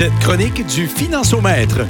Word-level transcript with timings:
cette 0.00 0.18
chronique 0.20 0.64
du 0.64 0.86
Financiomètre. 0.86 1.80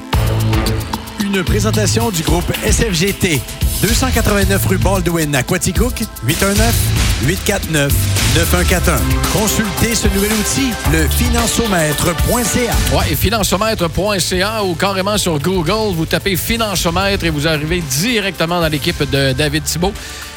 Une 1.23 1.45
présentation 1.45 2.11
du 2.11 2.25
groupe 2.25 2.51
SFGT. 2.69 3.41
289 3.83 4.67
rue 4.67 4.79
Baldwin 4.79 5.33
à 5.37 5.45
Quaticook, 5.45 6.03
819-849-9141. 6.27 8.99
Consultez 9.33 9.95
ce 9.95 10.09
nouvel 10.09 10.33
outil, 10.33 10.73
le 10.91 11.07
financiomètre.ca. 11.07 12.97
Ouais, 12.97 13.13
et 13.13 13.15
financiomètre.ca 13.15 14.65
ou 14.65 14.75
carrément 14.75 15.17
sur 15.17 15.39
Google, 15.39 15.95
vous 15.95 16.07
tapez 16.07 16.35
Financiomètre 16.35 17.25
et 17.25 17.31
vous 17.31 17.47
arrivez 17.47 17.81
directement 17.81 18.61
dans 18.61 18.67
l'équipe 18.67 19.09
de 19.09 19.35
David 19.35 19.63
Thibault. 19.63 19.93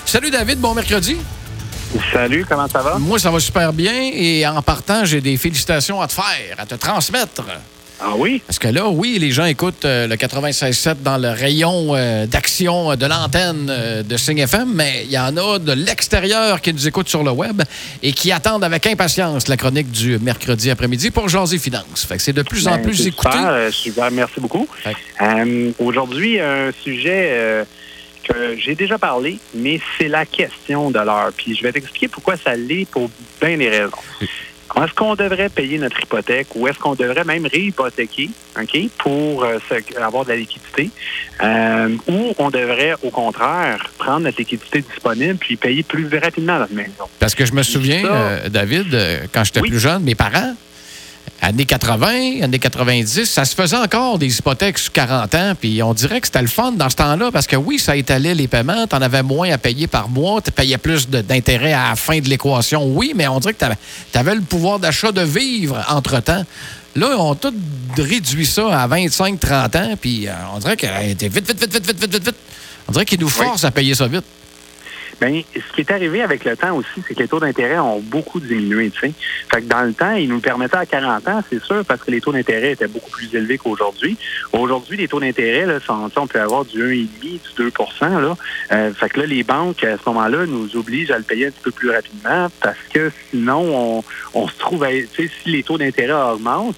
Salut 0.05 0.30
David, 0.30 0.60
bon 0.60 0.76
mercredi. 0.76 1.18
Salut, 2.12 2.46
comment 2.48 2.68
ça 2.68 2.82
va? 2.82 2.98
Moi, 2.98 3.20
ça 3.20 3.30
va 3.30 3.39
super 3.39 3.71
bien 3.73 3.93
et 4.14 4.46
en 4.48 4.62
partant, 4.62 5.05
j'ai 5.05 5.21
des 5.21 5.38
félicitations 5.38 6.02
à 6.02 6.07
te 6.07 6.14
faire, 6.14 6.55
à 6.57 6.66
te 6.66 6.75
transmettre. 6.75 7.43
Ah 8.05 8.14
oui? 8.18 8.42
Parce 8.46 8.60
que 8.60 8.68
là, 8.68 8.89
oui, 8.89 9.18
les 9.19 9.32
gens 9.32 9.46
écoutent 9.46 9.86
euh, 9.86 10.07
le 10.07 10.16
96.7 10.16 10.96
dans 11.04 11.18
le 11.18 11.29
rayon 11.29 11.96
euh, 11.96 12.25
d'action 12.25 12.96
de 12.96 13.06
l'antenne 13.06 13.68
euh, 13.69 14.04
de 14.04 14.18
Sing 14.18 14.39
FM, 14.39 14.74
mais 14.74 15.04
il 15.06 15.11
y 15.11 15.18
en 15.18 15.38
a 15.38 15.57
de 15.60 15.71
l'extérieur 15.71 16.60
qui 16.60 16.74
nous 16.74 16.86
écoutent 16.88 17.07
sur 17.07 17.24
le 17.24 17.32
web 17.32 17.61
et 18.02 18.11
qui 18.11 18.32
attendent 18.33 18.64
avec 18.64 18.88
impatience 18.88 19.47
la 19.47 19.55
chronique 19.55 19.89
du 19.91 20.18
mercredi 20.19 20.69
après-midi 20.69 21.11
pour 21.11 21.30
Jaser 21.30 21.60
Finance. 21.60 22.05
Fait 22.05 22.18
que 22.18 22.24
c'est 22.24 22.33
de 22.33 22.41
plus 22.41 22.68
en 22.68 22.71
Ben, 22.75 22.82
plus 22.82 23.07
écouté. 23.07 23.32
super, 23.32 23.50
euh, 23.50 23.71
super, 23.71 24.11
merci 24.11 24.39
beaucoup. 24.41 24.68
Euh, 25.21 25.71
Aujourd'hui, 25.80 26.41
un 26.41 26.71
sujet 26.83 27.30
euh, 27.32 27.64
que 28.23 28.55
j'ai 28.57 28.75
déjà 28.75 28.97
parlé, 28.97 29.37
mais 29.54 29.79
c'est 29.97 30.07
la 30.07 30.25
question 30.25 30.91
de 30.91 31.00
l'heure. 31.00 31.32
Puis 31.36 31.55
je 31.55 31.63
vais 31.63 31.71
t'expliquer 31.71 32.08
pourquoi 32.08 32.38
ça 32.38 32.55
l'est 32.55 32.86
pour 32.89 33.09
bien 33.41 33.58
des 33.58 33.69
raisons. 33.69 33.91
Est-ce 34.75 34.94
qu'on 34.94 35.13
devrait 35.13 35.49
payer 35.49 35.77
notre 35.77 36.02
hypothèque? 36.02 36.47
Ou 36.55 36.67
est-ce 36.67 36.80
qu'on 36.80 36.95
devrait 36.95 37.23
même 37.25 37.45
réhypothéquer 37.45 38.31
ok, 38.59 38.77
pour 38.97 39.44
euh, 39.44 39.59
avoir 40.02 40.25
de 40.25 40.30
la 40.31 40.38
liquidité? 40.38 40.89
Euh, 41.43 41.95
ou 42.07 42.33
on 42.39 42.49
devrait, 42.49 42.95
au 43.03 43.11
contraire, 43.11 43.85
prendre 43.99 44.21
notre 44.21 44.39
liquidité 44.39 44.81
disponible 44.81 45.35
puis 45.35 45.58
payer 45.58 45.83
plus 45.83 46.08
rapidement 46.17 46.58
notre 46.58 46.73
maison? 46.73 47.03
Parce 47.19 47.35
que 47.35 47.45
je 47.45 47.53
me 47.53 47.61
souviens, 47.61 48.03
euh, 48.05 48.49
David, 48.49 48.97
quand 49.31 49.43
j'étais 49.43 49.61
Oui. 49.61 49.69
plus 49.69 49.80
jeune, 49.80 50.02
mes 50.02 50.15
parents, 50.15 50.55
années 51.44 51.66
80, 51.66 52.41
années 52.41 52.59
90, 52.59 53.25
ça 53.25 53.44
se 53.44 53.53
faisait 53.53 53.77
encore 53.77 54.17
des 54.17 54.38
hypothèques 54.38 54.77
sur 54.77 54.94
40 54.94 55.36
ans, 55.36 55.53
puis 55.59 55.83
on 55.83 55.94
dirait 55.94 56.22
que 56.22 56.27
c'était 56.27 56.41
le 56.41 56.47
fun 56.47 56.72
dans 56.72 56.89
ce 56.89 56.95
temps-là, 56.95 57.31
parce 57.31 57.47
que 57.47 57.58
oui, 57.58 57.80
ça 57.80 57.97
étalait 57.97 58.33
les 58.33 58.47
paiements, 58.47 58.88
tu 58.88 58.95
en 58.95 59.02
avais 59.02 59.23
moins 59.23 59.52
à 59.52 59.58
payer 59.58 59.88
par 59.88 60.08
mois, 60.08 60.41
tu 60.41 60.52
payais 60.52 60.77
plus 60.77 61.09
d'intérêt 61.09 61.73
à 61.73 61.89
la 61.89 61.95
fin 61.95 62.19
de 62.19 62.30
l'équation, 62.30 62.86
oui, 62.86 63.11
mais 63.14 63.27
on 63.27 63.39
dirait 63.39 63.53
que 63.53 63.66
tu 63.66 64.17
avais 64.17 64.36
le 64.36 64.41
pouvoir 64.41 64.80
d'achat 64.80 65.11
de 65.11 65.21
vivre 65.21 65.83
entre-temps. 65.89 66.45
Là, 66.95 67.08
on 67.17 67.33
a 67.33 67.36
tout 67.36 67.53
réduit 67.97 68.45
ça 68.45 68.81
à 68.81 68.88
25-30 68.88 69.77
ans, 69.77 69.95
puis 69.99 70.27
euh, 70.27 70.31
on 70.55 70.59
dirait 70.59 70.77
que 70.77 70.86
vite, 70.86 71.23
vite, 71.23 71.33
vite, 71.33 71.59
vite, 71.59 71.73
vite, 71.73 71.86
vite, 71.86 72.11
vite, 72.14 72.25
vite. 72.25 72.36
On 72.88 72.91
dirait 72.94 73.05
qu'ils 73.05 73.19
nous 73.19 73.30
forcent 73.30 73.66
à 73.66 73.71
payer 73.71 73.95
ça 73.95 74.08
vite. 74.08 74.23
Bien, 75.23 75.41
ce 75.55 75.73
qui 75.73 75.81
est 75.81 75.91
arrivé 75.91 76.21
avec 76.21 76.43
le 76.43 76.57
temps 76.57 76.75
aussi, 76.75 77.02
c'est 77.07 77.13
que 77.13 77.19
les 77.21 77.29
taux 77.29 77.39
d'intérêt 77.39 77.79
ont 77.79 77.99
beaucoup 77.99 78.41
diminué, 78.41 78.89
tu 78.89 78.99
sais. 78.99 79.13
Fait 79.49 79.61
que 79.61 79.67
dans 79.67 79.83
le 79.83 79.93
temps, 79.93 80.11
ils 80.11 80.27
nous 80.27 80.41
permettaient 80.41 80.75
à 80.75 80.85
40 80.85 81.27
ans, 81.30 81.41
c'est 81.49 81.63
sûr, 81.63 81.85
parce 81.85 82.02
que 82.02 82.11
les 82.11 82.19
taux 82.19 82.33
d'intérêt 82.33 82.71
étaient 82.73 82.88
beaucoup 82.88 83.09
plus 83.09 83.33
élevés 83.33 83.57
qu'aujourd'hui. 83.57 84.17
Aujourd'hui, 84.52 84.97
les 84.97 85.07
taux 85.07 85.21
d'intérêt, 85.21 85.65
là, 85.65 85.80
sont, 85.80 86.09
on 86.17 86.27
peut 86.27 86.41
avoir 86.41 86.65
du 86.65 86.77
1,5, 86.77 87.07
du 87.21 87.39
2 87.55 87.71
là. 88.02 88.35
Euh, 88.73 88.93
fait 88.93 89.09
que 89.09 89.21
là, 89.21 89.25
les 89.25 89.43
banques, 89.43 89.81
à 89.85 89.97
ce 89.97 90.03
moment-là, 90.07 90.45
nous 90.45 90.75
obligent 90.75 91.11
à 91.11 91.17
le 91.17 91.23
payer 91.23 91.47
un 91.47 91.52
petit 91.52 91.63
peu 91.63 91.71
plus 91.71 91.91
rapidement 91.91 92.49
parce 92.59 92.77
que 92.93 93.09
sinon, 93.30 93.61
on, 93.73 94.03
on 94.33 94.47
se 94.49 94.58
trouve 94.58 94.83
à, 94.83 94.89
si 94.89 95.30
les 95.45 95.63
taux 95.63 95.77
d'intérêt 95.77 96.33
augmentent 96.33 96.75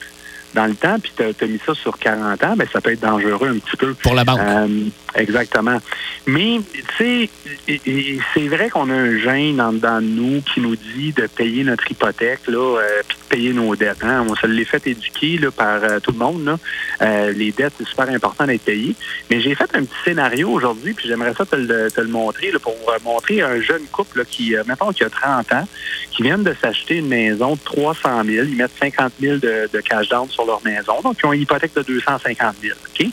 dans 0.55 0.65
le 0.65 0.73
temps, 0.73 0.97
puis 0.99 1.11
tu 1.15 1.23
as, 1.23 1.47
mis 1.47 1.59
ça 1.65 1.75
sur 1.75 1.97
40 1.99 2.43
ans, 2.43 2.55
ben 2.55 2.65
ça 2.71 2.79
peut 2.79 2.93
être 2.93 3.01
dangereux 3.01 3.49
un 3.49 3.59
petit 3.59 3.75
peu. 3.77 3.93
Pour 3.93 4.15
la 4.15 4.23
banque. 4.23 4.39
Euh, 4.39 4.67
exactement. 5.13 5.79
Mais, 6.27 6.61
tu 6.97 7.29
sais, 7.67 8.19
c'est 8.33 8.47
vrai 8.47 8.69
qu'on 8.69 8.89
a 8.89 8.93
un 8.93 9.17
gène 9.17 9.59
en 9.59 9.73
dedans 9.73 10.01
de 10.01 10.07
nous 10.07 10.41
qui 10.41 10.61
nous 10.61 10.75
dit 10.75 11.11
de 11.11 11.27
payer 11.27 11.63
notre 11.65 11.91
hypothèque, 11.91 12.47
là, 12.47 12.79
euh, 12.79 13.01
puis 13.07 13.17
de 13.17 13.35
payer 13.35 13.53
nos 13.53 13.75
dettes. 13.75 14.03
Hein. 14.03 14.25
On 14.27 14.35
se 14.35 14.47
l'est 14.47 14.65
fait 14.65 14.87
éduquer 14.87 15.37
là, 15.37 15.51
par 15.51 15.83
euh, 15.83 15.99
tout 15.99 16.13
le 16.13 16.17
monde. 16.17 16.45
Là. 16.45 17.31
Les 17.33 17.51
dettes, 17.51 17.73
c'est 17.77 17.87
super 17.87 18.09
important 18.09 18.45
d'être 18.45 18.63
payé. 18.63 18.95
Mais 19.29 19.41
j'ai 19.41 19.55
fait 19.55 19.69
un 19.75 19.83
petit 19.83 20.03
scénario 20.05 20.49
aujourd'hui, 20.49 20.93
puis 20.93 21.07
j'aimerais 21.07 21.33
ça 21.33 21.45
te 21.45 21.57
le, 21.57 21.91
te 21.91 21.99
le 21.99 22.07
montrer 22.07 22.51
là, 22.51 22.59
pour 22.59 22.75
montrer 23.03 23.41
un 23.41 23.59
jeune 23.59 23.83
couple 23.91 24.19
là, 24.19 24.25
qui, 24.25 24.55
mettons, 24.65 24.91
qui 24.93 25.03
a 25.03 25.09
30 25.09 25.51
ans, 25.51 25.67
qui 26.11 26.23
viennent 26.23 26.43
de 26.43 26.55
s'acheter 26.61 26.95
une 26.95 27.09
maison 27.09 27.55
de 27.55 27.59
300 27.65 28.23
000. 28.23 28.45
Ils 28.47 28.55
mettent 28.55 28.71
50 28.79 29.13
000 29.19 29.37
de, 29.37 29.69
de 29.71 29.81
cash 29.81 30.07
down 30.07 30.29
sur 30.29 30.44
leur 30.45 30.63
maison. 30.63 31.01
Donc, 31.03 31.17
ils 31.21 31.25
ont 31.25 31.33
une 31.33 31.41
hypothèque 31.41 31.75
de 31.75 31.81
250 31.81 32.55
000. 32.61 32.75
OK? 32.87 33.07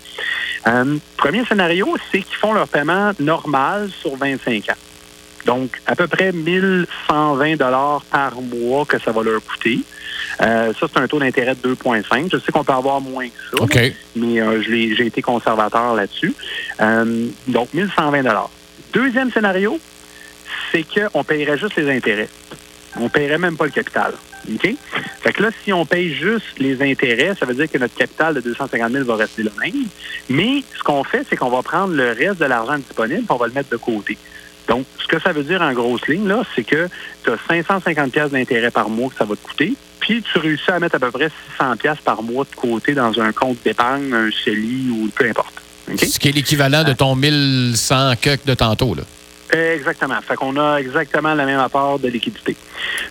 Euh, 0.66 0.96
premier 1.16 1.44
scénario, 1.44 1.96
c'est 2.10 2.22
qu'ils 2.22 2.36
font 2.36 2.52
leur 2.52 2.68
paiement 2.68 3.12
normal 3.18 3.90
sur 4.00 4.16
25 4.16 4.70
ans. 4.70 4.74
Donc, 5.44 5.80
à 5.86 5.96
peu 5.96 6.06
près 6.06 6.32
1120 6.32 7.56
dollars 7.56 8.02
par 8.10 8.40
mois 8.40 8.84
que 8.84 8.98
ça 9.00 9.10
va 9.10 9.22
leur 9.22 9.42
coûter. 9.42 9.80
Euh, 10.40 10.72
ça, 10.78 10.86
c'est 10.92 11.00
un 11.00 11.08
taux 11.08 11.18
d'intérêt 11.18 11.54
de 11.54 11.74
2,5. 11.74 12.30
Je 12.32 12.38
sais 12.38 12.52
qu'on 12.52 12.64
peut 12.64 12.72
avoir 12.72 13.00
moins 13.00 13.28
que 13.28 13.58
ça, 13.58 13.64
mais 14.16 14.40
euh, 14.40 14.62
j'ai 14.62 15.06
été 15.06 15.20
conservateur 15.20 15.94
là-dessus. 15.94 16.34
Euh, 16.80 17.28
donc, 17.48 17.74
1120 17.74 18.22
dollars. 18.22 18.50
Deuxième 18.92 19.32
scénario, 19.32 19.80
c'est 20.70 20.84
qu'on 20.84 21.24
payerait 21.24 21.58
juste 21.58 21.76
les 21.76 21.90
intérêts. 21.90 22.28
On 22.96 23.08
paierait 23.08 23.38
même 23.38 23.56
pas 23.56 23.64
le 23.64 23.70
capital. 23.70 24.12
OK? 24.48 24.74
Fait 25.20 25.32
que 25.32 25.42
là, 25.42 25.50
si 25.64 25.72
on 25.72 25.86
paye 25.86 26.12
juste 26.14 26.58
les 26.58 26.82
intérêts, 26.82 27.34
ça 27.38 27.46
veut 27.46 27.54
dire 27.54 27.70
que 27.70 27.78
notre 27.78 27.94
capital 27.94 28.34
de 28.34 28.40
250 28.40 28.92
000 28.92 29.04
va 29.04 29.16
rester 29.16 29.42
le 29.42 29.52
même. 29.62 29.86
Mais 30.28 30.62
ce 30.76 30.82
qu'on 30.82 31.04
fait, 31.04 31.26
c'est 31.28 31.36
qu'on 31.36 31.50
va 31.50 31.62
prendre 31.62 31.94
le 31.94 32.10
reste 32.10 32.40
de 32.40 32.46
l'argent 32.46 32.76
disponible 32.76 33.22
et 33.22 33.32
on 33.32 33.36
va 33.36 33.46
le 33.46 33.52
mettre 33.52 33.70
de 33.70 33.76
côté. 33.76 34.18
Donc, 34.68 34.86
ce 35.00 35.06
que 35.06 35.20
ça 35.20 35.32
veut 35.32 35.42
dire 35.42 35.60
en 35.60 35.72
grosse 35.72 36.06
ligne, 36.06 36.26
là, 36.26 36.42
c'est 36.54 36.64
que 36.64 36.88
tu 37.24 37.30
as 37.30 37.38
550 37.48 38.12
pièces 38.12 38.30
d'intérêt 38.30 38.70
par 38.70 38.88
mois 38.88 39.10
que 39.10 39.16
ça 39.16 39.24
va 39.24 39.34
te 39.34 39.42
coûter, 39.42 39.74
puis 40.00 40.22
tu 40.22 40.38
réussis 40.38 40.70
à 40.70 40.78
mettre 40.78 40.96
à 40.96 40.98
peu 40.98 41.10
près 41.10 41.30
600 41.58 41.76
pièces 41.76 42.00
par 42.04 42.22
mois 42.22 42.44
de 42.44 42.54
côté 42.54 42.94
dans 42.94 43.20
un 43.20 43.32
compte 43.32 43.58
d'épargne, 43.64 44.12
un 44.12 44.30
CELI 44.44 44.90
ou 44.90 45.10
peu 45.14 45.28
importe. 45.28 45.54
OK? 45.90 46.04
Ce 46.04 46.18
qui 46.18 46.28
est 46.28 46.32
l'équivalent 46.32 46.84
de 46.84 46.92
ton 46.92 47.14
1100 47.16 48.14
cuck 48.20 48.44
de 48.44 48.54
tantôt, 48.54 48.94
là. 48.94 49.02
Exactement. 49.52 50.18
Fait 50.22 50.34
qu'on 50.34 50.56
a 50.56 50.78
exactement 50.78 51.34
le 51.34 51.44
même 51.44 51.58
apport 51.60 51.98
de 51.98 52.08
liquidité. 52.08 52.56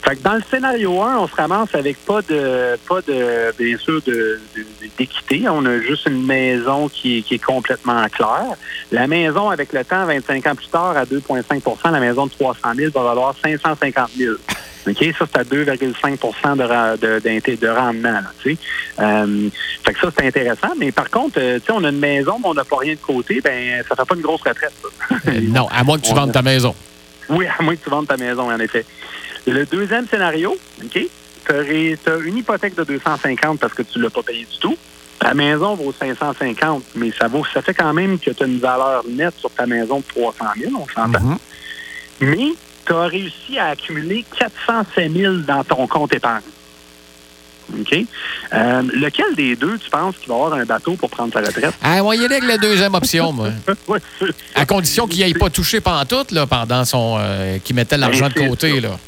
Fait 0.03 0.15
que 0.15 0.21
dans 0.23 0.33
le 0.33 0.41
scénario 0.49 0.99
1, 1.01 1.17
on 1.17 1.27
se 1.27 1.35
ramasse 1.35 1.73
avec 1.75 2.03
pas 2.03 2.21
de 2.23 2.77
pas 2.87 3.01
de 3.01 3.53
bien 3.59 3.77
sûr 3.77 4.01
de 4.01 4.39
de- 4.55 4.65
d'équité. 4.97 5.43
On 5.47 5.63
a 5.67 5.79
juste 5.79 6.07
une 6.07 6.25
maison 6.25 6.89
qui 6.89 7.23
est 7.29 7.43
complètement 7.43 8.03
claire. 8.11 8.55
La 8.91 9.05
maison, 9.07 9.49
avec 9.49 9.71
le 9.71 9.85
temps, 9.85 10.05
25 10.05 10.47
ans 10.47 10.55
plus 10.55 10.67
tard, 10.67 10.97
à 10.97 11.05
2,5% 11.05 11.91
la 11.91 11.99
maison 11.99 12.25
de 12.25 12.31
300 12.31 12.59
000 12.75 12.91
va 12.91 13.03
valoir 13.03 13.35
550 13.43 14.09
000. 14.17 14.33
OK? 14.87 15.15
Ça, 15.17 15.25
c'est 15.31 15.37
à 15.37 15.43
2,5 15.43 16.97
de, 16.97 17.19
de, 17.19 17.55
de 17.55 17.67
rendement. 17.67 18.11
Là, 18.11 18.31
tu 18.41 18.55
sais. 18.55 18.57
Euh, 18.99 19.49
fait 19.83 19.93
que 19.93 19.99
ça, 19.99 20.09
c'est 20.17 20.27
intéressant. 20.27 20.73
Mais 20.77 20.91
par 20.91 21.09
contre, 21.09 21.39
euh, 21.39 21.59
on 21.69 21.83
a 21.83 21.89
une 21.89 21.99
maison, 21.99 22.37
mais 22.39 22.47
on 22.47 22.53
n'a 22.53 22.63
pas 22.65 22.77
rien 22.77 22.93
de 22.93 22.99
côté, 22.99 23.41
ben 23.41 23.83
ça 23.87 23.95
fait 23.95 24.05
pas 24.05 24.15
une 24.15 24.21
grosse 24.21 24.41
retraite. 24.41 24.73
ça. 24.81 25.15
Euh, 25.27 25.41
non, 25.41 25.67
à 25.71 25.83
moins 25.83 25.97
que 25.97 26.05
tu 26.05 26.13
vendes 26.15 26.31
ta 26.31 26.41
maison. 26.41 26.75
Oui, 27.29 27.45
à 27.47 27.61
moins 27.61 27.75
que 27.75 27.83
tu 27.83 27.89
vendes 27.89 28.07
ta 28.07 28.17
maison, 28.17 28.51
en 28.51 28.59
effet. 28.59 28.85
Le 29.47 29.65
deuxième 29.65 30.07
scénario, 30.07 30.55
OK, 30.83 30.99
tu 31.47 31.51
as 31.53 32.17
une 32.25 32.37
hypothèque 32.37 32.75
de 32.75 32.83
250 32.83 33.59
parce 33.59 33.73
que 33.73 33.81
tu 33.83 33.97
ne 33.99 34.03
l'as 34.03 34.09
pas 34.09 34.23
payé 34.23 34.45
du 34.51 34.57
tout. 34.59 34.77
Ta 35.19 35.33
maison 35.35 35.75
vaut 35.75 35.93
550, 35.97 36.83
mais 36.95 37.11
ça 37.11 37.27
vaut, 37.27 37.45
ça 37.53 37.61
fait 37.61 37.75
quand 37.75 37.93
même 37.93 38.17
que 38.17 38.31
tu 38.31 38.43
as 38.43 38.47
une 38.47 38.59
valeur 38.59 39.03
nette 39.07 39.37
sur 39.37 39.51
ta 39.51 39.67
maison 39.67 39.99
de 39.99 40.03
300 40.05 40.45
000, 40.57 40.71
on 40.75 40.87
s'entend. 40.87 41.19
Mhm. 41.23 41.37
Mais 42.21 42.47
tu 42.85 42.93
as 42.93 43.03
réussi 43.07 43.57
à 43.59 43.67
accumuler 43.67 44.25
407 44.37 45.11
000 45.11 45.33
dans 45.47 45.63
ton 45.63 45.87
compte 45.87 46.13
épargne. 46.13 46.41
OK? 47.79 47.95
Euh, 48.53 48.81
lequel 48.93 49.33
des 49.35 49.55
deux, 49.55 49.77
tu 49.77 49.89
penses 49.89 50.15
qu'il 50.17 50.27
va 50.27 50.35
avoir 50.35 50.53
un 50.53 50.65
bateau 50.65 50.95
pour 50.95 51.09
prendre 51.09 51.31
sa 51.31 51.39
retraite? 51.39 51.73
Ah, 51.81 52.01
moi, 52.03 52.15
il 52.15 52.21
y 52.21 52.25
avec 52.25 52.43
la 52.43 52.57
deuxième 52.57 52.93
option, 52.95 53.31
moi. 53.31 53.49
Ouais. 53.87 53.99
À 54.55 54.65
condition 54.65 55.07
qu'il 55.07 55.19
n'aille 55.21 55.33
pas 55.33 55.49
touché 55.49 55.79
pantoute, 55.79 56.31
là, 56.31 56.45
pendant 56.47 56.83
son. 56.83 57.17
euh, 57.19 57.59
qu'il 57.59 57.75
mettait 57.75 57.97
l'argent 57.97 58.27
de 58.27 58.33
Ben, 58.33 58.49
côté, 58.49 58.75
ça. 58.81 58.87
là. 58.87 58.99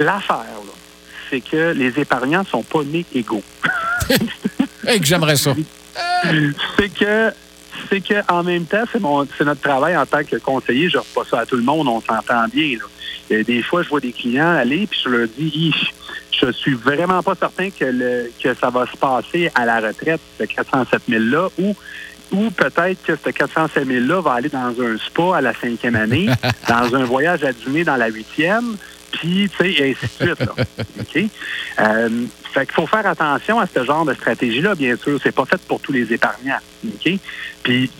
L'affaire, 0.00 0.36
là, 0.38 0.72
c'est 1.30 1.40
que 1.40 1.72
les 1.72 1.98
épargnants 2.00 2.44
sont 2.44 2.62
pas 2.64 2.82
nés 2.84 3.06
égaux. 3.14 3.42
Hey, 4.84 4.98
que 4.98 5.06
j'aimerais 5.06 5.36
ça. 5.36 5.54
c'est 6.76 6.88
que 6.92 7.32
c'est 7.88 8.00
que 8.00 8.14
en 8.30 8.42
même 8.42 8.64
temps, 8.64 8.84
c'est 8.90 9.00
mon 9.00 9.26
c'est 9.36 9.44
notre 9.44 9.60
travail 9.60 9.96
en 9.96 10.06
tant 10.06 10.24
que 10.24 10.36
conseiller. 10.36 10.88
Je 10.88 10.98
ne 10.98 11.02
pas 11.02 11.24
ça 11.28 11.40
à 11.40 11.46
tout 11.46 11.56
le 11.56 11.62
monde, 11.62 11.88
on 11.88 12.00
s'entend 12.00 12.46
bien. 12.52 12.78
là. 12.78 13.38
A 13.38 13.42
des 13.42 13.62
fois, 13.62 13.82
je 13.82 13.88
vois 13.88 14.00
des 14.00 14.12
clients 14.12 14.50
aller, 14.50 14.86
puis 14.86 15.00
je 15.04 15.08
leur 15.08 15.28
dis, 15.38 15.74
je 16.32 16.52
suis 16.52 16.74
vraiment 16.74 17.22
pas 17.22 17.34
certain 17.34 17.70
que 17.70 17.84
le 17.84 18.30
que 18.42 18.54
ça 18.54 18.70
va 18.70 18.86
se 18.86 18.96
passer 18.96 19.50
à 19.54 19.64
la 19.64 19.80
retraite, 19.80 20.20
ce 20.38 20.44
407 20.44 21.02
000 21.08 21.24
là, 21.24 21.48
ou 21.58 21.74
ou 22.32 22.50
peut-être 22.50 23.02
que 23.04 23.14
ce 23.16 23.30
407 23.30 23.86
000 23.86 24.06
là 24.06 24.20
va 24.20 24.32
aller 24.32 24.48
dans 24.48 24.74
un 24.80 24.96
spa 24.98 25.36
à 25.36 25.40
la 25.40 25.54
cinquième 25.54 25.96
année, 25.96 26.28
dans 26.68 26.94
un 26.94 27.04
voyage 27.04 27.44
à 27.44 27.52
dîner 27.52 27.84
dans 27.84 27.96
la 27.96 28.08
huitième, 28.08 28.76
puis, 29.12 29.48
tu 29.50 29.56
sais, 29.56 29.72
et 29.72 29.90
ainsi 29.90 30.06
de 30.18 30.26
suite. 30.26 30.40
Là. 30.40 30.54
OK? 31.00 31.24
Euh, 31.80 32.08
fait 32.52 32.66
qu'il 32.66 32.74
faut 32.74 32.86
faire 32.86 33.06
attention 33.06 33.58
à 33.60 33.66
ce 33.66 33.84
genre 33.84 34.04
de 34.04 34.14
stratégie-là, 34.14 34.74
bien 34.74 34.96
sûr. 34.96 35.18
C'est 35.22 35.32
pas 35.32 35.44
fait 35.44 35.60
pour 35.62 35.80
tous 35.80 35.92
les 35.92 36.12
épargnants. 36.12 36.58
OK? 36.86 37.12
Puis, 37.62 37.90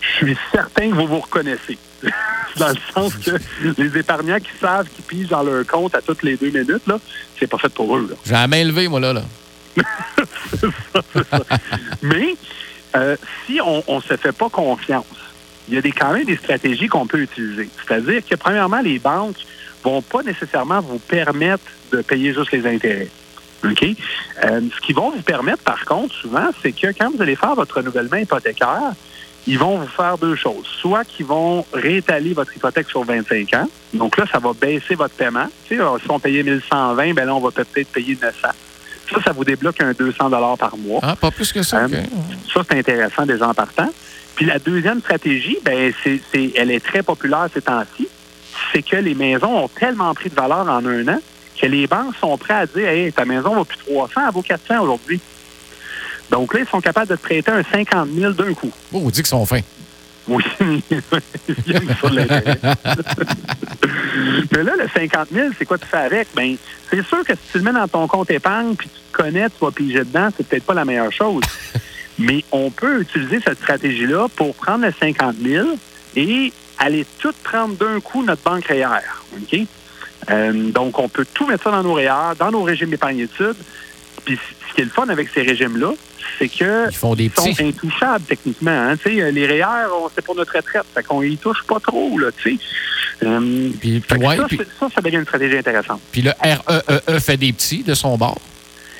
je 0.00 0.26
suis 0.26 0.38
certain 0.52 0.90
que 0.90 0.94
vous 0.94 1.06
vous 1.06 1.20
reconnaissez. 1.20 1.78
dans 2.56 2.68
le 2.68 2.76
sens 2.94 3.14
que 3.16 3.32
les 3.76 3.98
épargnants 3.98 4.38
qui 4.38 4.50
savent 4.60 4.88
qu'ils 4.88 5.04
pigent 5.04 5.28
dans 5.28 5.42
leur 5.42 5.66
compte 5.66 5.94
à 5.94 6.02
toutes 6.02 6.22
les 6.22 6.36
deux 6.36 6.50
minutes, 6.50 6.86
là, 6.86 6.98
c'est 7.38 7.46
pas 7.46 7.58
fait 7.58 7.72
pour 7.72 7.96
eux. 7.96 8.16
J'ai 8.24 8.32
la 8.32 8.46
main 8.46 8.64
levée, 8.64 8.88
moi, 8.88 9.00
là. 9.00 9.12
là. 9.12 9.22
c'est 10.50 10.70
ça, 10.92 11.02
c'est 11.12 11.28
ça. 11.28 11.40
Mais 12.02 12.34
euh, 12.96 13.16
si 13.46 13.60
on 13.60 13.96
ne 13.96 14.00
se 14.00 14.16
fait 14.16 14.32
pas 14.32 14.48
confiance, 14.48 15.04
il 15.68 15.74
y 15.74 15.78
a 15.78 15.82
des, 15.82 15.92
quand 15.92 16.12
même 16.12 16.24
des 16.24 16.36
stratégies 16.36 16.86
qu'on 16.86 17.06
peut 17.06 17.20
utiliser. 17.20 17.68
C'est-à-dire 17.86 18.22
que, 18.28 18.34
premièrement, 18.36 18.80
les 18.80 18.98
banques 18.98 19.36
vont 19.84 20.02
pas 20.02 20.22
nécessairement 20.22 20.80
vous 20.80 20.98
permettre 20.98 21.64
de 21.92 22.02
payer 22.02 22.32
juste 22.34 22.52
les 22.52 22.66
intérêts. 22.66 23.08
OK? 23.64 23.82
Euh, 24.44 24.60
ce 24.74 24.80
qu'ils 24.80 24.94
vont 24.94 25.10
vous 25.10 25.22
permettre, 25.22 25.62
par 25.62 25.84
contre, 25.84 26.14
souvent, 26.14 26.48
c'est 26.62 26.72
que 26.72 26.88
quand 26.98 27.10
vous 27.14 27.20
allez 27.22 27.36
faire 27.36 27.54
votre 27.54 27.76
renouvellement 27.76 28.16
hypothécaire, 28.16 28.92
ils 29.46 29.58
vont 29.58 29.78
vous 29.78 29.86
faire 29.88 30.18
deux 30.18 30.36
choses. 30.36 30.66
Soit 30.80 31.04
qu'ils 31.04 31.24
vont 31.26 31.64
réétaler 31.72 32.34
votre 32.34 32.54
hypothèque 32.56 32.88
sur 32.90 33.02
25 33.04 33.54
ans. 33.54 33.68
Donc 33.94 34.16
là, 34.18 34.24
ça 34.30 34.38
va 34.38 34.52
baisser 34.52 34.94
votre 34.94 35.14
paiement. 35.14 35.46
Tu 35.66 35.76
sais, 35.78 35.82
si 36.02 36.10
on 36.10 36.20
payait 36.20 36.42
1120, 36.42 37.14
ben 37.14 37.24
là, 37.24 37.34
on 37.34 37.40
va 37.40 37.50
peut-être 37.50 37.88
payer 37.88 38.16
900. 38.20 38.48
Ça, 39.10 39.22
ça 39.24 39.32
vous 39.32 39.44
débloque 39.44 39.80
un 39.80 39.92
200 39.92 40.30
par 40.58 40.76
mois. 40.76 41.00
Ah, 41.02 41.16
pas 41.16 41.30
plus 41.30 41.52
que 41.52 41.62
ça. 41.62 41.78
Euh. 41.84 41.88
Ça, 42.52 42.60
c'est 42.68 42.78
intéressant 42.78 43.24
déjà 43.24 43.48
en 43.48 43.54
partant. 43.54 43.88
Puis 44.34 44.44
la 44.46 44.58
deuxième 44.58 45.00
stratégie, 45.00 45.58
ben, 45.64 45.92
c'est, 46.04 46.20
c'est- 46.32 46.52
elle 46.54 46.70
est 46.70 46.84
très 46.84 47.02
populaire 47.02 47.46
ces 47.52 47.62
temps-ci, 47.62 48.07
c'est 48.72 48.82
que 48.82 48.96
les 48.96 49.14
maisons 49.14 49.64
ont 49.64 49.68
tellement 49.68 50.12
pris 50.14 50.30
de 50.30 50.34
valeur 50.34 50.68
en 50.68 50.84
un 50.84 51.08
an 51.08 51.18
que 51.60 51.66
les 51.66 51.86
banques 51.86 52.14
sont 52.20 52.36
prêtes 52.38 52.56
à 52.56 52.66
dire 52.66 52.88
Hey, 52.88 53.12
ta 53.12 53.24
maison 53.24 53.54
vaut 53.54 53.64
plus 53.64 53.78
300, 53.78 54.20
elle 54.26 54.32
vaut 54.32 54.42
400 54.42 54.80
aujourd'hui. 54.80 55.20
Donc 56.30 56.54
là, 56.54 56.60
ils 56.60 56.68
sont 56.68 56.80
capables 56.80 57.08
de 57.08 57.16
te 57.16 57.22
prêter 57.22 57.50
un 57.50 57.62
50 57.62 58.08
000 58.14 58.32
d'un 58.32 58.54
coup. 58.54 58.70
Oh, 58.92 59.02
on 59.04 59.10
dit 59.10 59.22
qu'ils 59.22 59.26
sont 59.26 59.46
fins. 59.46 59.60
Oui. 60.28 60.44
Mais 60.60 60.80
là, 64.62 64.72
le 64.76 64.88
50 64.94 65.28
000, 65.32 65.48
c'est 65.58 65.64
quoi 65.64 65.78
tu 65.78 65.86
fais 65.86 65.96
avec? 65.96 66.28
Ben, 66.34 66.56
c'est 66.90 67.06
sûr 67.06 67.24
que 67.24 67.32
si 67.32 67.52
tu 67.52 67.58
le 67.58 67.64
mets 67.64 67.72
dans 67.72 67.88
ton 67.88 68.06
compte 68.06 68.30
épargne, 68.30 68.74
puis 68.74 68.88
tu 68.88 69.00
te 69.10 69.22
connais, 69.22 69.48
tu 69.48 69.56
vas 69.60 69.70
piger 69.70 70.00
dedans, 70.00 70.28
c'est 70.36 70.46
peut-être 70.46 70.64
pas 70.64 70.74
la 70.74 70.84
meilleure 70.84 71.12
chose. 71.12 71.42
Mais 72.18 72.44
on 72.52 72.70
peut 72.70 73.00
utiliser 73.00 73.40
cette 73.40 73.58
stratégie-là 73.58 74.26
pour 74.36 74.54
prendre 74.54 74.84
le 74.84 74.92
50 74.92 75.36
000 75.42 75.68
et 76.16 76.52
aller 76.78 77.06
tout 77.18 77.32
prendre 77.42 77.74
d'un 77.76 78.00
coup 78.00 78.22
notre 78.22 78.42
banque 78.42 78.66
REER. 78.66 78.86
OK? 79.36 79.60
Euh, 80.30 80.70
donc, 80.70 80.98
on 80.98 81.08
peut 81.08 81.26
tout 81.32 81.46
mettre 81.46 81.64
ça 81.64 81.70
dans 81.70 81.82
nos 81.82 81.94
REER, 81.94 82.34
dans 82.38 82.50
nos 82.50 82.62
régimes 82.62 82.90
d'épargne-études. 82.90 83.56
Puis, 84.24 84.38
ce 84.68 84.74
qui 84.74 84.80
est 84.82 84.84
le 84.84 84.90
fun 84.90 85.08
avec 85.08 85.28
ces 85.32 85.42
régimes-là, 85.42 85.92
c'est 86.38 86.48
que 86.48 86.88
Ils 86.90 86.94
font 86.96 87.14
des 87.14 87.30
ils 87.46 87.54
sont 87.56 87.64
intouchables 87.64 88.24
techniquement. 88.24 88.70
Hein. 88.92 88.96
Les 89.06 89.46
REER, 89.46 89.88
c'est 90.14 90.24
pour 90.24 90.34
notre 90.34 90.54
retraite. 90.54 90.84
Fait 90.94 91.02
qu'on 91.02 91.22
y 91.22 91.36
touche 91.36 91.62
pas 91.66 91.80
trop. 91.80 92.18
Là. 92.18 92.28
Euh, 93.22 93.70
Puis, 93.80 94.02
ouais, 94.18 94.36
ça, 94.36 94.44
puis, 94.46 94.60
ça, 94.78 94.88
ça 94.94 95.00
devient 95.00 95.16
une 95.16 95.24
stratégie 95.24 95.56
intéressante. 95.56 96.00
puis 96.12 96.22
le 96.22 96.32
REEE 96.40 97.20
fait 97.20 97.36
des 97.36 97.52
petits 97.52 97.82
de 97.82 97.94
son 97.94 98.16
bord. 98.16 98.38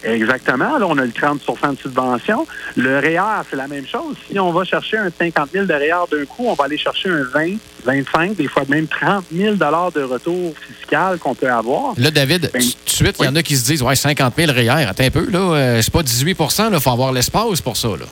Exactement. 0.03 0.79
Là, 0.79 0.87
on 0.89 0.97
a 0.99 1.05
le 1.05 1.11
30% 1.11 1.75
de 1.75 1.79
subvention. 1.79 2.47
Le 2.77 2.99
REER, 2.99 3.43
c'est 3.51 3.57
la 3.57 3.67
même 3.69 3.87
chose. 3.87 4.17
Si 4.31 4.39
on 4.39 4.53
va 4.53 4.65
chercher 4.65 4.99
un 4.99 5.11
50 5.17 5.51
000 5.53 5.67
de 5.67 5.73
REER 5.73 6.07
d'un 6.11 6.25
coup, 6.25 6.47
on 6.47 6.55
va 6.55 6.65
aller 6.65 6.79
chercher 6.79 7.11
un 7.11 7.23
20, 7.23 7.57
25, 7.85 8.37
des 8.37 8.49
fois 8.49 8.63
même 8.69 8.87
30 8.87 9.25
000 9.35 9.55
de 9.57 10.03
retour 10.03 10.55
fiscal 10.67 11.19
qu'on 11.19 11.35
peut 11.35 11.51
avoir. 11.51 11.95
Là, 11.97 12.11
David, 12.11 12.51
Ben, 12.53 12.61
tout 12.63 12.69
de 12.85 12.91
suite, 12.91 13.17
il 13.21 13.25
y 13.25 13.29
en 13.29 13.37
a 13.37 13.43
qui 13.43 13.57
se 13.57 13.65
disent 13.65 13.83
Ouais, 13.83 13.97
50 13.97 14.35
000 14.37 14.53
REER. 14.53 14.87
Attends 14.89 15.05
un 15.05 15.11
peu, 15.11 15.29
là. 15.31 15.39
euh, 15.39 15.83
c'est 15.83 15.93
pas 15.93 16.03
18% 16.03 16.71
Il 16.73 16.81
faut 16.81 16.91
avoir 16.91 17.13
l'espace 17.13 17.61
pour 17.61 17.77
ça, 17.77 17.89
là. 17.89 18.07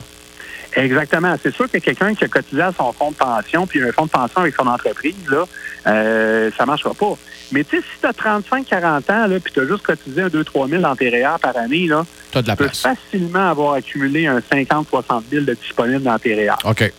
Exactement. 0.75 1.35
C'est 1.41 1.53
sûr 1.53 1.69
que 1.69 1.77
quelqu'un 1.77 2.13
qui 2.13 2.23
a 2.25 2.27
cotisé 2.27 2.61
à 2.61 2.71
son 2.71 2.91
fonds 2.93 3.11
de 3.11 3.15
pension, 3.15 3.65
puis 3.65 3.81
un 3.81 3.91
fonds 3.91 4.05
de 4.05 4.11
pension 4.11 4.41
avec 4.41 4.55
son 4.55 4.67
entreprise, 4.67 5.15
là, 5.29 5.45
euh, 5.87 6.51
ça 6.57 6.63
ne 6.63 6.67
marchera 6.67 6.93
pas. 6.93 7.13
Mais 7.51 7.63
tu 7.63 7.77
sais, 7.77 7.83
si 7.83 7.99
tu 8.01 8.05
as 8.05 8.11
35-40 8.11 9.11
ans, 9.11 9.27
là, 9.27 9.39
puis 9.39 9.53
tu 9.53 9.59
as 9.61 9.65
juste 9.65 9.83
cotisé 9.83 10.21
un 10.21 10.27
2-3 10.27 10.69
000 10.69 10.81
dans 10.81 10.95
tes 10.95 11.09
REER 11.09 11.37
par 11.41 11.55
année, 11.57 11.87
là, 11.87 12.05
T'as 12.31 12.41
de 12.41 12.47
la 12.47 12.55
tu 12.55 12.63
peux 12.63 12.69
place. 12.69 12.81
facilement 12.81 13.49
avoir 13.49 13.73
accumulé 13.75 14.27
un 14.27 14.39
50-60 14.39 15.23
000 15.31 15.45
de 15.45 15.53
disponible 15.53 16.03
dans 16.03 16.19
tes 16.19 16.35
REER. 16.35 16.55
OK. 16.65 16.91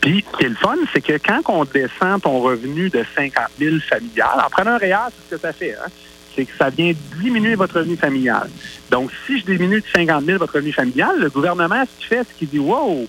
Puis, 0.00 0.24
ce 0.32 0.36
qui 0.38 0.44
est 0.44 0.48
le 0.50 0.54
fun, 0.54 0.76
c'est 0.92 1.00
que 1.00 1.14
quand 1.14 1.40
on 1.48 1.64
descend 1.64 2.20
ton 2.22 2.40
revenu 2.40 2.90
de 2.90 3.04
50 3.16 3.44
000 3.58 3.76
familial, 3.88 4.28
en 4.44 4.50
prenant 4.50 4.72
un 4.72 4.78
REER, 4.78 4.96
c'est 5.10 5.36
ce 5.36 5.40
que 5.40 5.40
ça 5.40 5.52
fait, 5.52 5.72
hein? 5.74 5.88
C'est 6.34 6.44
que 6.44 6.56
ça 6.56 6.70
vient 6.70 6.92
diminuer 7.20 7.54
votre 7.54 7.78
revenu 7.78 7.96
familial. 7.96 8.48
Donc, 8.90 9.10
si 9.26 9.38
je 9.38 9.44
diminue 9.44 9.80
de 9.80 9.86
50 9.94 10.24
000 10.24 10.38
votre 10.38 10.54
revenu 10.54 10.72
familial, 10.72 11.18
le 11.18 11.30
gouvernement, 11.30 11.82
ce 11.84 11.98
qu'il 11.98 12.08
fait, 12.08 12.26
c'est 12.28 12.38
qu'il 12.38 12.48
dit, 12.48 12.58
wow, 12.58 13.06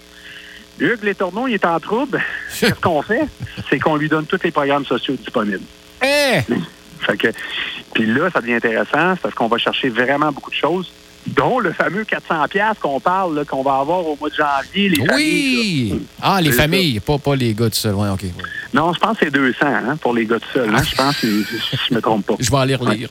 Hugues 0.80 1.04
Les 1.04 1.16
Tourneaux, 1.16 1.48
il 1.48 1.54
est 1.54 1.66
en 1.66 1.80
trouble. 1.80 2.22
Qu'est-ce 2.60 2.74
qu'on 2.76 3.02
fait? 3.02 3.28
C'est 3.70 3.80
qu'on 3.80 3.96
lui 3.96 4.10
donne 4.10 4.26
tous 4.26 4.42
les 4.44 4.52
programmes 4.52 4.86
sociaux 4.86 5.16
disponibles. 5.16 5.64
Eh! 6.02 6.42
Fait 7.02 7.18
que, 7.18 7.28
puis 7.94 8.06
là, 8.06 8.30
ça 8.32 8.42
devient 8.42 8.56
intéressant, 8.56 9.16
c'est 9.16 9.22
parce 9.22 9.36
qu'on 9.36 9.48
va 9.48 9.58
chercher 9.58 9.90
vraiment 9.90 10.32
beaucoup 10.32 10.52
de 10.52 10.56
choses, 10.56 10.92
dont 11.28 11.60
le 11.60 11.72
fameux 11.72 12.04
400 12.04 12.48
pièces 12.50 12.78
qu'on 12.82 13.00
parle, 13.00 13.46
qu'on 13.46 13.64
va 13.64 13.76
avoir 13.76 14.06
au 14.06 14.18
mois 14.20 14.30
de 14.30 14.36
janvier. 14.36 14.90
Les 14.90 15.06
familles. 15.06 15.94
Oui! 15.94 16.08
Ah, 16.22 16.42
les 16.42 16.52
familles, 16.52 17.00
pas, 17.00 17.18
pas 17.18 17.36
les 17.36 17.54
gars 17.54 17.70
tout 17.70 17.76
seuls. 17.76 17.96
Ouais. 17.96 18.08
Non, 18.74 18.94
je 18.94 19.00
pense 19.00 19.18
que 19.18 19.26
c'est 19.26 19.32
200 19.32 19.58
hein, 19.66 19.98
pour 20.02 20.14
les 20.14 20.26
gars 20.26 20.40
tout 20.40 20.50
seuls. 20.54 20.74
hein. 20.74 20.84
Je 20.84 20.96
pense 20.96 21.18
que 21.18 21.28
si 21.28 21.78
je 21.90 21.94
me 21.94 22.02
trompe 22.02 22.26
pas. 22.26 22.36
Je 22.40 22.50
vais 22.52 22.58
aller 22.58 22.76
relire. 22.76 23.10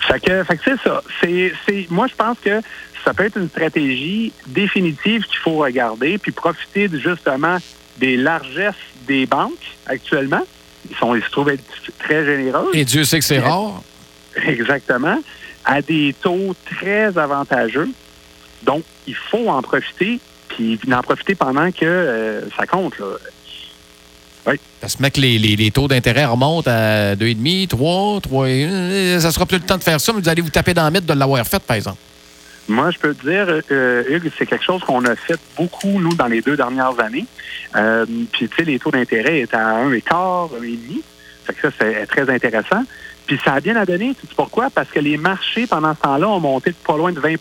Fait 0.00 0.20
que, 0.20 0.44
fait 0.44 0.56
que 0.56 0.62
c'est 0.64 0.80
ça. 0.82 1.02
C'est, 1.20 1.52
c'est, 1.66 1.86
moi, 1.90 2.06
je 2.06 2.14
pense 2.14 2.38
que 2.42 2.60
ça 3.04 3.12
peut 3.12 3.24
être 3.24 3.36
une 3.36 3.48
stratégie 3.48 4.32
définitive 4.46 5.24
qu'il 5.24 5.38
faut 5.38 5.56
regarder, 5.56 6.16
puis 6.18 6.32
profiter 6.32 6.88
de, 6.88 6.98
justement 6.98 7.58
des 7.98 8.16
largesses 8.16 8.74
des 9.06 9.26
banques 9.26 9.52
actuellement. 9.86 10.42
Ils, 10.88 10.96
sont, 10.96 11.14
ils 11.14 11.22
se 11.22 11.30
trouvent 11.30 11.50
être 11.50 11.64
très 11.98 12.24
généreux. 12.24 12.70
Et 12.72 12.84
Dieu 12.84 13.04
sait 13.04 13.18
que 13.18 13.24
c'est 13.24 13.40
rare. 13.40 13.82
Exactement. 14.46 15.18
À 15.68 15.80
des 15.82 16.14
taux 16.20 16.56
très 16.64 17.16
avantageux. 17.16 17.88
Donc, 18.64 18.82
il 19.06 19.14
faut 19.14 19.48
en 19.48 19.62
profiter, 19.62 20.18
puis 20.48 20.78
en 20.92 21.02
profiter 21.02 21.36
pendant 21.36 21.70
que 21.70 21.84
euh, 21.84 22.40
ça 22.56 22.66
compte. 22.66 22.98
Là. 22.98 23.06
Parce 24.80 24.96
que, 24.96 25.02
mec, 25.02 25.16
les, 25.16 25.38
les, 25.38 25.56
les 25.56 25.70
taux 25.70 25.88
d'intérêt 25.88 26.24
remontent 26.24 26.70
à 26.70 27.14
2,5, 27.14 27.68
3, 27.68 28.20
3. 28.20 28.46
euh, 28.46 29.20
Ça 29.20 29.30
sera 29.30 29.44
plus 29.46 29.58
le 29.58 29.64
temps 29.64 29.76
de 29.76 29.82
faire 29.82 30.00
ça, 30.00 30.12
mais 30.12 30.20
vous 30.20 30.28
allez 30.28 30.42
vous 30.42 30.50
taper 30.50 30.72
dans 30.74 30.84
le 30.86 30.90
mythe 30.90 31.06
de 31.06 31.12
l'avoir 31.12 31.46
fait, 31.46 31.62
par 31.62 31.76
exemple. 31.76 31.98
Moi, 32.66 32.90
je 32.90 32.98
peux 32.98 33.14
te 33.14 33.28
dire, 33.28 33.46
euh, 33.70 34.04
Hugues, 34.08 34.30
c'est 34.38 34.46
quelque 34.46 34.64
chose 34.64 34.82
qu'on 34.82 35.04
a 35.04 35.16
fait 35.16 35.38
beaucoup, 35.56 36.00
nous, 36.00 36.14
dans 36.14 36.26
les 36.26 36.40
deux 36.40 36.56
dernières 36.56 36.98
années. 37.00 37.26
Euh, 37.76 38.06
puis, 38.32 38.48
tu 38.48 38.56
sais, 38.56 38.64
les 38.64 38.78
taux 38.78 38.90
d'intérêt 38.90 39.40
étaient 39.40 39.56
à 39.56 39.84
1,5, 39.84 40.00
1,5. 40.02 41.02
Fait 41.44 41.54
que 41.54 41.60
ça, 41.62 41.76
c'est 41.78 42.06
très 42.06 42.28
intéressant. 42.32 42.84
Puis, 43.28 43.38
ça 43.44 43.52
a 43.52 43.60
bien 43.60 43.76
à 43.76 43.84
donner. 43.84 44.14
Tu 44.18 44.26
sais 44.26 44.34
pourquoi? 44.34 44.70
Parce 44.70 44.88
que 44.88 44.98
les 44.98 45.16
marchés, 45.16 45.66
pendant 45.66 45.94
ce 45.94 46.00
temps-là, 46.00 46.28
ont 46.28 46.40
monté 46.40 46.70
de 46.70 46.76
pas 46.76 46.96
loin 46.96 47.12
de 47.12 47.20
20 47.20 47.34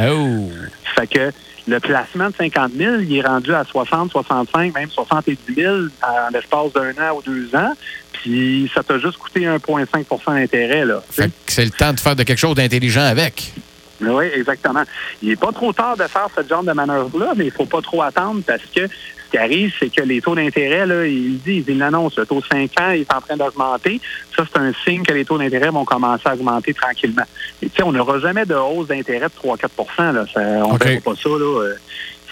Oh! 0.00 0.50
Fait 0.94 1.06
que 1.06 1.32
le 1.68 1.80
placement 1.80 2.30
de 2.30 2.34
50 2.36 2.72
000, 2.76 2.96
il 3.00 3.16
est 3.16 3.20
rendu 3.20 3.52
à 3.52 3.64
60, 3.64 4.12
65, 4.12 4.74
même 4.74 4.88
70 4.88 5.38
000 5.54 5.74
en 6.02 6.30
l'espace 6.32 6.72
d'un 6.72 6.90
an 6.92 7.16
ou 7.16 7.22
deux 7.22 7.54
ans. 7.54 7.72
Puis, 8.12 8.70
ça 8.74 8.82
t'a 8.82 8.98
juste 8.98 9.18
coûté 9.18 9.40
1,5% 9.40 10.34
d'intérêt, 10.34 10.84
là. 10.84 11.02
tu 11.08 11.14
sais. 11.14 11.22
Fait 11.22 11.28
que 11.28 11.52
c'est 11.52 11.64
le 11.64 11.70
temps 11.70 11.92
de 11.92 12.00
faire 12.00 12.16
de 12.16 12.22
quelque 12.22 12.38
chose 12.38 12.54
d'intelligent 12.54 13.04
avec. 13.04 13.52
Oui, 14.00 14.24
exactement. 14.34 14.82
Il 15.22 15.28
n'est 15.30 15.36
pas 15.36 15.52
trop 15.52 15.72
tard 15.72 15.96
de 15.96 16.04
faire 16.04 16.28
ce 16.36 16.46
genre 16.48 16.62
de 16.62 16.72
manœuvre-là, 16.72 17.32
mais 17.36 17.44
il 17.44 17.48
ne 17.48 17.52
faut 17.52 17.66
pas 17.66 17.82
trop 17.82 18.02
attendre 18.02 18.40
parce 18.46 18.62
que 18.74 18.86
ce 18.86 19.30
qui 19.30 19.38
arrive, 19.38 19.72
c'est 19.78 19.90
que 19.94 20.02
les 20.02 20.20
taux 20.20 20.34
d'intérêt, 20.34 20.86
là, 20.86 21.06
il 21.06 21.38
dit, 21.38 21.64
il 21.66 21.78
l'annonce, 21.78 22.16
le 22.16 22.26
taux 22.26 22.42
5 22.50 22.70
ans 22.80 22.90
est 22.90 23.12
en 23.12 23.20
train 23.20 23.36
d'augmenter. 23.36 24.00
Ça, 24.36 24.44
c'est 24.50 24.58
un 24.58 24.72
signe 24.84 25.02
que 25.04 25.12
les 25.12 25.24
taux 25.24 25.38
d'intérêt 25.38 25.70
vont 25.70 25.84
commencer 25.84 26.22
à 26.24 26.34
augmenter 26.34 26.74
tranquillement. 26.74 27.22
Et 27.62 27.68
tu 27.68 27.76
sais, 27.76 27.82
on 27.82 27.92
n'aura 27.92 28.18
jamais 28.18 28.44
de 28.44 28.54
hausse 28.54 28.88
d'intérêt 28.88 29.26
de 29.26 29.48
3-4 29.48 30.12
là. 30.12 30.24
Ça, 30.32 30.40
On 30.40 30.70
ne 30.70 30.74
OK. 30.74 30.84
verra 30.84 31.00
pas 31.00 31.14
ça, 31.14 31.28
là. 31.28 31.60
Euh, 31.62 31.74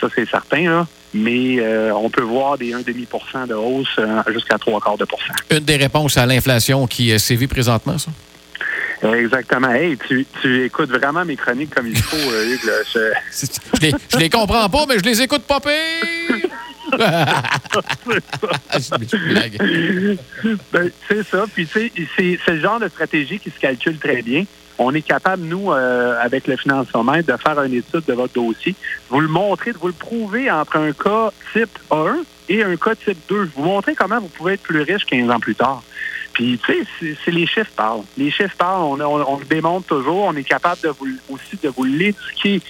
Ça, 0.01 0.09
c'est 0.15 0.29
certain, 0.29 0.63
là. 0.71 0.87
Mais 1.15 1.57
euh, 1.59 1.93
on 1.95 2.11
peut 2.11 2.23
voir 2.23 2.59
des 2.59 2.73
1,5% 2.73 3.47
de 3.49 3.55
hausse 3.55 3.89
euh, 3.99 4.23
jusqu'à 4.33 4.59
3 4.59 4.81
quarts 4.81 4.99
de 4.99 5.05
pourcent. 5.05 5.33
Une 5.51 5.61
des 5.61 5.77
réponses 5.77 6.17
à 6.17 6.27
l'inflation 6.27 6.87
qui 6.87 7.19
sévit 7.19 7.47
présentement, 7.47 7.97
ça? 7.99 8.11
Exactement. 9.03 9.71
Hey, 9.71 9.97
tu, 9.97 10.27
tu 10.41 10.65
écoutes 10.65 10.91
vraiment 10.91 11.25
mes 11.25 11.37
chroniques 11.37 11.75
comme 11.75 11.87
il 11.87 11.97
faut, 11.97 12.17
euh, 12.17 12.55
Hugues. 12.55 12.65
là. 12.65 12.73
Je- 12.93 13.13
Je 13.77 13.81
les, 13.87 13.93
je 14.13 14.17
les 14.19 14.29
comprends 14.31 14.69
pas, 14.69 14.87
mais 14.89 14.99
je 14.99 15.05
les 15.05 15.23
écoute 15.23 15.43
pas 15.43 15.61
pire. 15.61 16.49
Ben, 20.73 20.91
c'est 21.09 21.23
ça. 21.27 21.45
Puis, 21.53 21.69
c'est 21.73 22.39
le 22.49 22.61
genre 22.61 22.81
de 22.81 22.89
stratégie 22.89 23.39
qui 23.39 23.51
se 23.51 23.59
calcule 23.61 23.99
très 23.99 24.23
bien. 24.23 24.45
On 24.81 24.95
est 24.95 25.03
capable, 25.03 25.43
nous, 25.43 25.73
euh, 25.73 26.15
avec 26.21 26.47
le 26.47 26.57
financement, 26.57 27.03
de 27.19 27.23
faire 27.37 27.63
une 27.63 27.75
étude 27.75 28.05
de 28.07 28.13
votre 28.15 28.33
dossier, 28.35 28.75
vous 29.11 29.21
le 29.21 29.27
montrer, 29.29 29.73
de 29.73 29.79
vous 29.79 29.89
le 29.89 29.93
prouver 29.93 30.51
entre 30.51 30.77
un 30.77 30.93
cas 30.93 31.31
type 31.53 31.77
1 31.91 32.19
et 32.49 32.63
un 32.63 32.77
cas 32.77 32.95
type 32.95 33.19
2. 33.29 33.51
Vous 33.57 33.65
montrer 33.65 33.95
comment 33.97 34.21
vous 34.21 34.29
pouvez 34.29 34.55
être 34.55 34.63
plus 34.63 34.81
riche 34.83 35.05
15 35.05 35.31
ans 35.31 35.41
plus 35.41 35.57
tard. 35.57 35.83
Puis, 36.39 36.57
tu 36.65 36.73
sais, 36.73 37.17
c'est- 37.25 37.33
les 37.33 37.49
chiffres 37.49 37.73
parlent. 37.75 38.05
Les 38.17 38.31
chiffres 38.31 38.55
parlent, 38.57 39.03
on, 39.03 39.37
le 39.39 39.45
démontre 39.45 39.89
toujours. 39.89 40.23
On 40.23 40.37
est 40.37 40.45
capable 40.45 40.81
de 40.83 40.91
vous, 40.91 41.09
aussi 41.29 41.59
de 41.61 41.69
vous 41.69 41.83
l'éduquer 41.83 42.63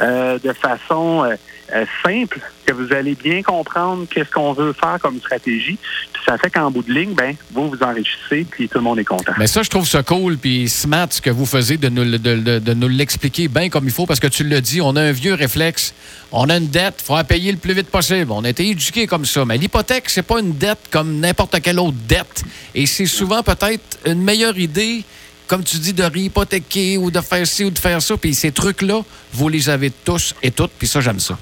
euh, 0.00 0.40
de 0.42 0.52
façon 0.52 1.22
euh, 1.22 1.36
euh, 1.72 1.84
simple, 2.02 2.40
que 2.66 2.72
vous 2.72 2.92
allez 2.92 3.14
bien 3.14 3.42
comprendre 3.42 4.06
qu'est-ce 4.10 4.30
qu'on 4.30 4.54
veut 4.54 4.72
faire 4.72 4.98
comme 5.00 5.20
stratégie. 5.20 5.78
Puis 6.12 6.22
ça 6.26 6.36
fait 6.36 6.50
qu'en 6.50 6.72
bout 6.72 6.82
de 6.82 6.92
ligne, 6.92 7.14
ben, 7.14 7.36
vous 7.52 7.68
vous 7.70 7.78
enrichissez, 7.80 8.44
puis 8.50 8.68
tout 8.68 8.78
le 8.78 8.84
monde 8.84 8.98
est 8.98 9.04
content. 9.04 9.32
Mais 9.38 9.46
ça, 9.46 9.62
je 9.62 9.70
trouve 9.70 9.86
ça 9.86 10.02
cool, 10.02 10.36
puis 10.38 10.68
smart 10.68 11.06
ce 11.10 11.20
que 11.20 11.30
vous 11.30 11.46
faisiez 11.46 11.76
de 11.76 11.88
nous, 11.88 12.04
de 12.18 12.74
nous 12.74 12.88
l'expliquer 12.88 13.46
bien 13.46 13.68
comme 13.68 13.84
il 13.84 13.92
faut, 13.92 14.06
parce 14.06 14.18
que 14.18 14.26
tu 14.26 14.42
le 14.42 14.60
dis, 14.60 14.80
on 14.80 14.96
a 14.96 15.02
un 15.02 15.12
vieux 15.12 15.34
réflexe. 15.34 15.94
On 16.32 16.48
a 16.48 16.56
une 16.56 16.68
dette, 16.68 16.96
il 17.00 17.04
faut 17.04 17.16
la 17.16 17.24
payer 17.24 17.52
le 17.52 17.58
plus 17.58 17.74
vite 17.74 17.90
possible. 17.90 18.32
On 18.32 18.42
a 18.44 18.48
été 18.48 18.66
éduqués 18.66 19.06
comme 19.06 19.26
ça. 19.26 19.44
Mais 19.44 19.58
l'hypothèque, 19.58 20.08
c'est 20.08 20.22
pas 20.22 20.40
une 20.40 20.54
dette 20.54 20.88
comme 20.90 21.20
n'importe 21.20 21.60
quelle 21.60 21.78
autre 21.78 21.96
dette. 22.08 22.42
Et 22.74 22.86
c'est 22.86 23.06
souvent 23.06 23.42
peut-être 23.42 23.98
une 24.06 24.22
meilleure 24.22 24.58
idée, 24.58 25.04
comme 25.46 25.62
tu 25.64 25.76
dis, 25.76 25.92
de 25.92 26.02
réhypothéquer 26.04 26.96
ou 26.98 27.10
de 27.10 27.20
faire 27.20 27.46
ci 27.46 27.64
ou 27.64 27.70
de 27.70 27.78
faire 27.78 28.00
ça. 28.00 28.16
Puis 28.16 28.34
ces 28.34 28.52
trucs-là, 28.52 29.00
vous 29.32 29.48
les 29.48 29.68
avez 29.68 29.90
tous 29.90 30.34
et 30.42 30.50
toutes, 30.50 30.72
puis 30.78 30.86
ça, 30.88 31.00
j'aime 31.00 31.20
ça. 31.20 31.36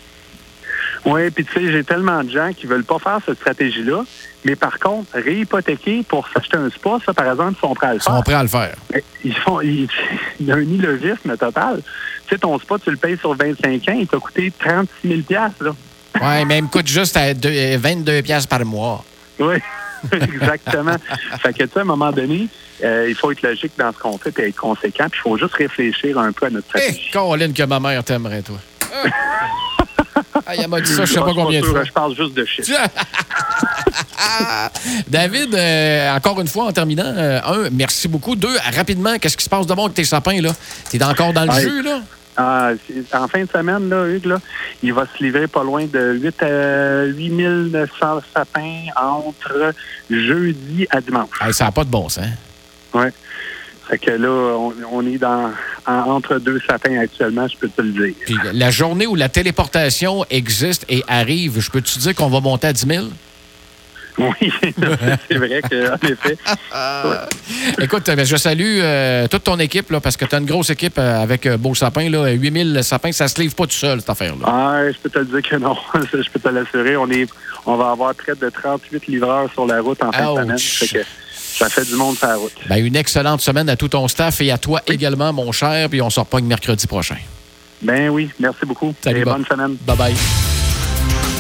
Oui, 1.05 1.31
puis 1.31 1.45
tu 1.47 1.53
sais, 1.53 1.73
j'ai 1.73 1.83
tellement 1.85 2.23
de 2.23 2.31
gens 2.31 2.51
qui 2.53 2.67
veulent 2.67 2.85
pas 2.85 2.99
faire 2.99 3.19
cette 3.25 3.39
stratégie-là, 3.39 4.05
mais 4.45 4.55
par 4.55 4.79
contre, 4.79 5.09
réhypothéquer 5.15 6.03
pour 6.07 6.29
s'acheter 6.29 6.59
un 6.59 6.69
spa, 6.69 6.99
ça, 7.07 7.15
par 7.15 7.31
exemple, 7.31 7.55
ils 7.57 7.61
sont 7.61 7.75
prêts 7.75 7.87
à 7.87 7.93
le 7.95 7.99
Ils 7.99 8.03
sont 8.03 8.13
faire. 8.13 8.23
prêts 8.23 8.35
à 8.35 8.43
le 8.43 8.49
faire. 8.49 8.75
Ils 9.25 9.35
font, 9.35 9.61
ils- 9.63 9.89
il 10.41 10.47
y 10.47 10.53
a 10.53 10.57
un 10.57 10.61
illogisme 10.61 11.37
total. 11.39 11.81
Tu 12.27 12.35
sais, 12.35 12.39
ton 12.39 12.59
spa, 12.59 12.77
tu 12.79 12.91
le 12.91 12.97
payes 12.99 13.17
sur 13.19 13.35
25 13.35 13.89
ans, 13.89 13.97
il 13.99 14.07
t'a 14.07 14.19
coûté 14.19 14.53
36 14.59 15.09
000 15.09 15.43
là. 15.61 15.75
Ouais, 16.21 16.45
mais 16.45 16.59
il 16.59 16.65
me 16.65 16.69
coûte 16.69 16.87
juste 16.87 17.17
à 17.17 17.33
deux- 17.33 17.49
euh, 17.51 17.79
22 17.81 18.21
pièces 18.21 18.47
par 18.47 18.63
mois. 18.67 19.03
Oui, 19.39 19.55
exactement. 20.13 20.97
fait 21.41 21.53
que, 21.53 21.65
tu 21.65 21.71
sais, 21.71 21.79
à 21.79 21.83
un 21.83 21.85
moment 21.85 22.13
donné, 22.13 22.49
euh, 22.83 23.07
il 23.09 23.15
faut 23.15 23.31
être 23.31 23.43
logique 23.43 23.73
dans 23.79 23.93
ce 23.93 23.99
qu'on 23.99 24.19
fait 24.19 24.39
et 24.39 24.49
être 24.49 24.57
conséquent, 24.57 25.07
puis 25.11 25.21
il 25.21 25.29
faut 25.29 25.37
juste 25.37 25.55
réfléchir 25.55 26.19
un 26.19 26.33
peu 26.33 26.47
à 26.47 26.51
notre 26.51 26.75
Hé, 26.77 26.81
stratégie. 26.81 27.11
Colin, 27.13 27.53
que 27.53 27.63
ma 27.65 27.81
mère 27.81 28.05
t'aimerait, 28.05 28.43
toi. 28.43 28.59
Ah, 30.47 30.55
il 30.57 30.67
m'a 30.69 30.81
dit 30.81 30.93
ça, 30.93 31.05
je 31.05 31.13
sais 31.13 31.21
pas 31.21 31.33
combien 31.35 31.61
de 31.61 31.67
fois. 31.67 31.85
Je 31.85 31.93
parle 31.93 32.17
juste 32.17 32.35
de 32.35 32.45
chiffres. 32.45 32.73
David, 35.09 35.55
euh, 35.55 36.15
encore 36.15 36.41
une 36.41 36.49
fois, 36.49 36.65
en 36.67 36.73
terminant, 36.73 37.05
euh, 37.07 37.41
un, 37.45 37.71
merci 37.71 38.09
beaucoup. 38.09 38.37
Deux, 38.37 38.57
rapidement, 38.75 39.19
qu'est-ce 39.19 39.37
qui 39.37 39.45
se 39.45 39.51
passe 39.51 39.67
de 39.67 39.75
bon 39.75 39.85
avec 39.85 39.95
tes 39.95 40.05
sapins, 40.05 40.41
là? 40.41 40.51
T'es 40.91 41.03
encore 41.03 41.33
dans 41.33 41.45
le 41.45 41.61
jus, 41.61 41.83
là? 41.83 42.01
Ah, 42.43 42.71
en 43.13 43.29
fin 43.29 43.43
de 43.45 43.49
semaine, 43.51 43.89
là, 43.91 44.07
Hugues, 44.09 44.25
là, 44.27 44.39
il 44.83 44.93
va 44.95 45.05
se 45.07 45.23
livrer 45.23 45.47
pas 45.47 45.63
loin 45.63 45.85
de 45.85 46.13
8 46.15 46.43
à 46.43 47.05
8 47.05 47.29
900 47.31 48.21
sapins 48.35 48.85
entre 48.97 49.75
jeudi 50.09 50.87
à 50.91 51.01
dimanche. 51.03 51.29
Ça 51.53 51.65
n'a 51.67 51.73
pas 51.73 51.85
de 51.85 51.91
bon 51.91 52.09
sens. 52.09 52.25
Ouais. 52.95 53.13
Fait 53.89 53.99
que 53.99 54.11
là, 54.13 54.29
on, 54.57 54.73
on 54.93 55.07
est 55.07 55.19
dans 55.19 55.51
en- 55.87 55.93
entre 55.93 56.39
deux 56.39 56.61
sapins 56.67 56.97
actuellement, 56.99 57.47
je 57.49 57.57
peux 57.57 57.69
te 57.69 57.83
le 57.83 57.91
dire. 57.91 58.15
Puis 58.25 58.37
la 58.53 58.71
journée 58.71 59.07
où 59.07 59.17
la 59.17 59.29
téléportation 59.29 60.25
existe 60.31 60.87
et 60.89 61.03
arrive, 61.09 61.59
je 61.61 61.71
peux 61.71 61.81
te 61.83 61.99
dire 61.99 62.15
qu'on 62.15 62.29
va 62.31 62.41
monter 62.41 62.69
à 62.69 62.73
10 62.73 62.87
000? 62.87 63.07
Oui, 64.41 64.53
c'est 65.29 65.37
vrai 65.37 65.63
qu'en 65.63 66.09
effet. 66.09 66.37
Écoute, 67.83 68.09
euh, 68.09 68.25
je 68.25 68.37
salue 68.37 68.79
euh, 68.81 69.27
toute 69.29 69.45
ton 69.45 69.59
équipe, 69.59 69.91
là, 69.91 70.01
parce 70.01 70.17
que 70.17 70.25
tu 70.25 70.35
as 70.35 70.39
une 70.39 70.47
grosse 70.47 70.71
équipe 70.71 70.99
euh, 70.99 71.23
avec 71.23 71.49
Beau 71.57 71.75
Sapin. 71.75 72.09
Là, 72.11 72.29
8000 72.29 72.81
sapins, 72.83 73.13
ça 73.13 73.29
se 73.29 73.41
livre 73.41 73.55
pas 73.55 73.65
tout 73.65 73.73
seul, 73.73 74.01
cette 74.01 74.11
affaire-là. 74.11 74.45
Ah, 74.47 74.83
je 74.91 74.99
peux 74.99 75.09
te 75.09 75.19
le 75.19 75.25
dire 75.25 75.43
que 75.43 75.57
non. 75.57 75.77
je 75.95 76.31
peux 76.31 76.41
te 76.41 76.49
l'assurer. 76.49 76.97
On 76.97 77.11
est, 77.11 77.29
on 77.65 77.77
va 77.77 77.93
avoir 77.93 78.15
près 78.15 78.35
de 78.35 78.51
38 78.51 79.07
livreurs 79.07 79.51
sur 79.53 79.67
la 79.67 79.81
route 79.81 80.03
en 80.03 80.13
fin 80.13 80.45
de 80.45 80.57
semaine. 80.57 81.05
Ça 81.33 81.69
fait 81.69 81.85
du 81.85 81.95
monde 81.95 82.17
sur 82.17 82.29
la 82.29 82.37
route. 82.37 82.53
Ben, 82.69 82.85
une 82.85 82.97
excellente 82.97 83.41
semaine 83.41 83.69
à 83.69 83.77
tout 83.77 83.89
ton 83.89 84.07
staff 84.09 84.41
et 84.41 84.51
à 84.51 84.59
toi 84.59 84.83
également, 84.87 85.33
mon 85.33 85.51
cher. 85.53 85.89
Puis 85.89 86.01
on 86.03 86.11
se 86.11 86.21
repogne 86.21 86.45
mercredi 86.45 86.87
prochain. 86.87 87.17
Ben 87.83 88.11
oui, 88.11 88.31
merci 88.39 88.67
beaucoup. 88.67 88.95
Salut, 89.03 89.21
Et 89.21 89.25
bonne 89.25 89.47
semaine. 89.47 89.77
Bye-bye. 89.87 90.50